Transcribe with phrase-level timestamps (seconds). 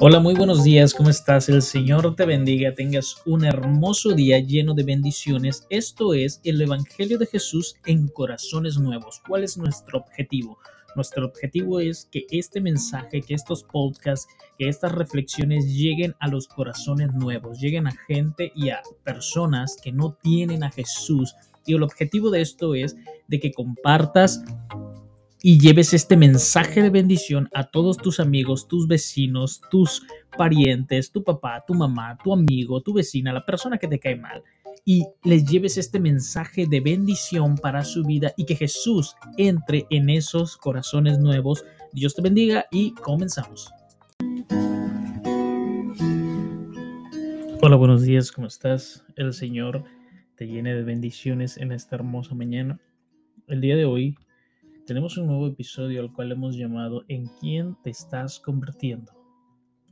[0.00, 1.48] Hola, muy buenos días, ¿cómo estás?
[1.48, 5.66] El Señor te bendiga, tengas un hermoso día lleno de bendiciones.
[5.70, 9.20] Esto es el Evangelio de Jesús en corazones nuevos.
[9.26, 10.56] ¿Cuál es nuestro objetivo?
[10.94, 16.46] Nuestro objetivo es que este mensaje, que estos podcasts, que estas reflexiones lleguen a los
[16.46, 21.34] corazones nuevos, lleguen a gente y a personas que no tienen a Jesús.
[21.66, 22.96] Y el objetivo de esto es
[23.26, 24.44] de que compartas
[25.40, 30.02] y lleves este mensaje de bendición a todos tus amigos, tus vecinos, tus
[30.36, 34.42] parientes, tu papá, tu mamá, tu amigo, tu vecina, la persona que te cae mal.
[34.84, 40.10] Y les lleves este mensaje de bendición para su vida y que Jesús entre en
[40.10, 41.64] esos corazones nuevos.
[41.92, 43.70] Dios te bendiga y comenzamos.
[47.60, 49.04] Hola, buenos días, ¿cómo estás?
[49.14, 49.84] El Señor
[50.36, 52.80] te llene de bendiciones en esta hermosa mañana.
[53.46, 54.16] El día de hoy
[54.88, 59.12] tenemos un nuevo episodio al cual hemos llamado ¿En quién te estás convirtiendo?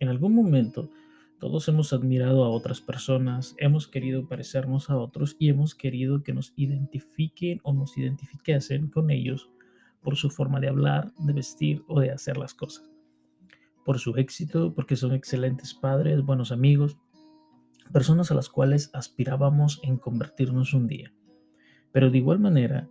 [0.00, 0.90] En algún momento
[1.38, 6.32] todos hemos admirado a otras personas, hemos querido parecernos a otros y hemos querido que
[6.32, 9.48] nos identifiquen o nos identificasen con ellos
[10.02, 12.90] por su forma de hablar, de vestir o de hacer las cosas.
[13.84, 16.98] Por su éxito, porque son excelentes padres, buenos amigos,
[17.92, 21.12] personas a las cuales aspirábamos en convertirnos un día.
[21.92, 22.88] Pero de igual manera,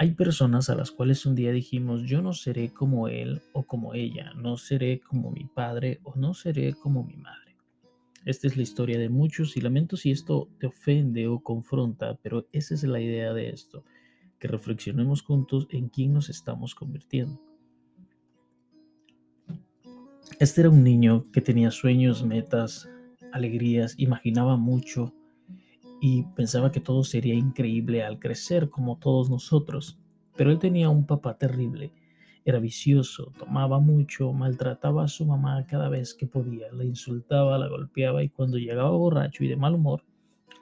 [0.00, 3.94] hay personas a las cuales un día dijimos, yo no seré como él o como
[3.94, 7.56] ella, no seré como mi padre o no seré como mi madre.
[8.24, 12.46] Esta es la historia de muchos y lamento si esto te ofende o confronta, pero
[12.52, 13.84] esa es la idea de esto,
[14.38, 17.42] que reflexionemos juntos en quién nos estamos convirtiendo.
[20.38, 22.88] Este era un niño que tenía sueños, metas,
[23.32, 25.12] alegrías, imaginaba mucho,
[26.00, 29.98] y pensaba que todo sería increíble al crecer como todos nosotros.
[30.36, 31.92] Pero él tenía un papá terrible.
[32.44, 37.68] Era vicioso, tomaba mucho, maltrataba a su mamá cada vez que podía, la insultaba, la
[37.68, 40.04] golpeaba y cuando llegaba borracho y de mal humor,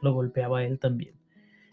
[0.03, 1.15] lo golpeaba a él también.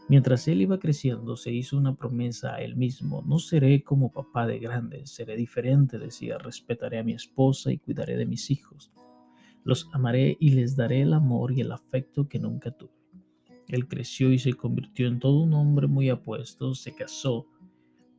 [0.09, 4.45] Mientras él iba creciendo, se hizo una promesa a él mismo, no seré como papá
[4.45, 8.91] de grande, seré diferente, decía, respetaré a mi esposa y cuidaré de mis hijos.
[9.63, 13.03] Los amaré y les daré el amor y el afecto que nunca tuve.
[13.73, 17.47] Él creció y se convirtió en todo un hombre muy apuesto, se casó,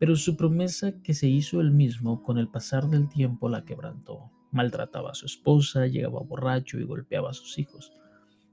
[0.01, 4.33] pero su promesa que se hizo él mismo con el pasar del tiempo la quebrantó.
[4.51, 7.93] Maltrataba a su esposa, llegaba borracho y golpeaba a sus hijos.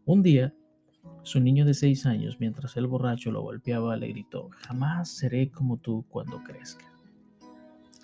[0.06, 0.54] Un día,
[1.24, 5.78] su niño de seis años, mientras el borracho lo golpeaba, le gritó, jamás seré como
[5.78, 6.86] tú cuando crezca.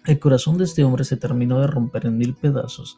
[0.08, 2.98] El corazón de este hombre se terminó de romper en mil pedazos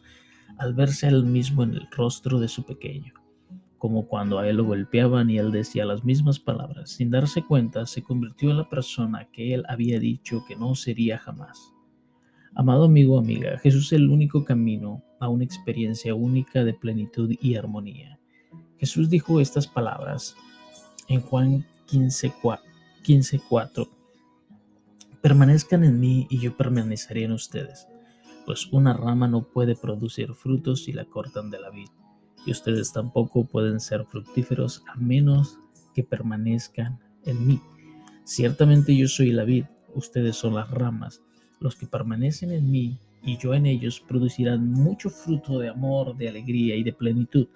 [0.59, 3.18] al verse él mismo en el rostro de su pequeño
[3.79, 6.91] como cuando a él lo golpeaban y él decía las mismas palabras.
[6.91, 11.17] Sin darse cuenta, se convirtió en la persona que él había dicho que no sería
[11.17, 11.73] jamás.
[12.53, 17.55] Amado amigo amiga, Jesús es el único camino a una experiencia única de plenitud y
[17.55, 18.19] armonía.
[18.77, 20.35] Jesús dijo estas palabras
[21.07, 22.59] en Juan 15:4.
[23.01, 23.41] 15,
[25.21, 27.87] Permanezcan en mí y yo permaneceré en ustedes,
[28.45, 31.89] pues una rama no puede producir frutos si la cortan de la vid
[32.45, 35.59] y ustedes tampoco pueden ser fructíferos a menos
[35.93, 37.61] que permanezcan en mí.
[38.23, 41.21] Ciertamente yo soy la vid, ustedes son las ramas.
[41.59, 46.29] Los que permanecen en mí y yo en ellos producirán mucho fruto de amor, de
[46.29, 47.47] alegría y de plenitud,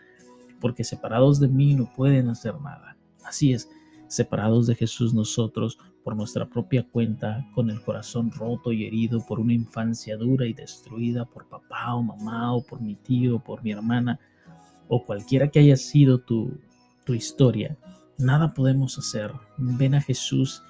[0.59, 2.97] porque separados de mí no pueden hacer nada.
[3.23, 3.69] Así es,
[4.07, 9.39] separados de Jesús nosotros, por nuestra propia cuenta, con el corazón roto y herido por
[9.39, 13.63] una infancia dura y destruida por papá o mamá o por mi tío o por
[13.63, 14.19] mi hermana,
[14.93, 16.55] o cualquiera que haya sido tu,
[17.03, 17.75] tu historia,
[18.19, 19.31] nada podemos hacer.
[19.57, 20.61] Ven a Jesús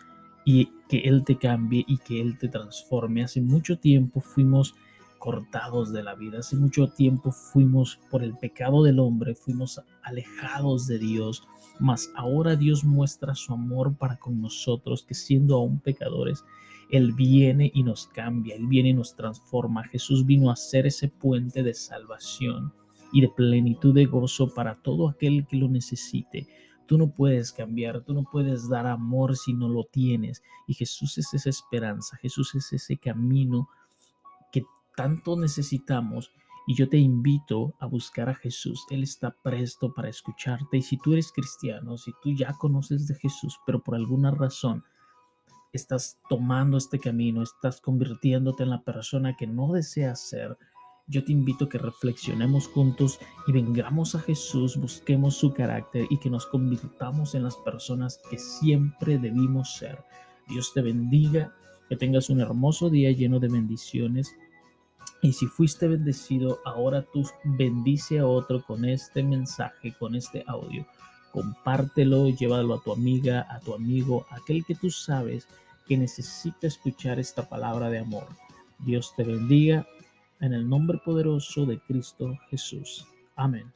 [0.45, 3.23] y que Él te cambie y que Él te transforme.
[3.23, 4.75] Hace mucho tiempo fuimos
[5.19, 10.87] cortados de la vida, hace mucho tiempo fuimos por el pecado del hombre, fuimos alejados
[10.87, 11.43] de Dios,
[11.79, 16.45] mas ahora Dios muestra su amor para con nosotros, que siendo aún pecadores,
[16.89, 19.83] Él viene y nos cambia, Él viene y nos transforma.
[19.83, 22.71] Jesús vino a ser ese puente de salvación
[23.13, 26.47] y de plenitud de gozo para todo aquel que lo necesite.
[26.87, 30.41] Tú no puedes cambiar, tú no puedes dar amor si no lo tienes.
[30.67, 33.69] Y Jesús es esa esperanza, Jesús es ese camino
[34.51, 34.63] que
[34.97, 36.31] tanto necesitamos.
[36.65, 38.83] Y yo te invito a buscar a Jesús.
[38.89, 40.77] Él está presto para escucharte.
[40.77, 44.83] Y si tú eres cristiano, si tú ya conoces de Jesús, pero por alguna razón
[45.71, 50.57] estás tomando este camino, estás convirtiéndote en la persona que no deseas ser,
[51.07, 56.17] yo te invito a que reflexionemos juntos y vengamos a Jesús, busquemos su carácter y
[56.17, 59.99] que nos convirtamos en las personas que siempre debimos ser.
[60.47, 61.53] Dios te bendiga,
[61.89, 64.33] que tengas un hermoso día lleno de bendiciones
[65.21, 70.85] Y si fuiste bendecido, ahora tú bendice a otro con este mensaje, con este audio.
[71.31, 75.47] Compártelo, llévalo a tu amiga, a tu amigo, aquel que tú sabes
[75.87, 78.27] que necesita escuchar esta palabra de amor.
[78.79, 79.87] Dios te bendiga
[80.43, 83.07] en el nombre poderoso de Cristo Jesús.
[83.37, 83.71] Amén.